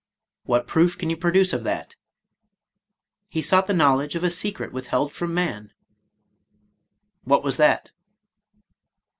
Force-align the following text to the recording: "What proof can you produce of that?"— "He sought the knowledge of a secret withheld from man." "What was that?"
"What 0.45 0.65
proof 0.65 0.97
can 0.97 1.11
you 1.11 1.15
produce 1.15 1.53
of 1.53 1.63
that?"— 1.63 1.95
"He 3.29 3.39
sought 3.43 3.67
the 3.67 3.73
knowledge 3.75 4.15
of 4.15 4.23
a 4.23 4.31
secret 4.31 4.73
withheld 4.73 5.13
from 5.13 5.31
man." 5.31 5.73
"What 7.23 7.43
was 7.43 7.57
that?" 7.57 7.91